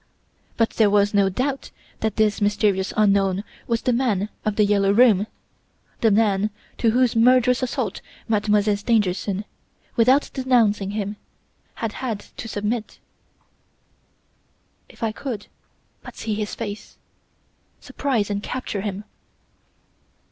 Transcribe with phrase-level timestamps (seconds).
[0.57, 1.69] But there was no doubt
[1.99, 5.27] that this mysterious unknown was the man of "The Yellow Room",
[5.99, 9.45] the man to whose murderous assault Mademoiselle Stangerson
[9.95, 11.17] without denouncing him
[11.75, 12.97] had had to submit.
[14.89, 15.45] If I could
[16.01, 16.97] but see his face!
[17.79, 19.03] Surprise and capture him!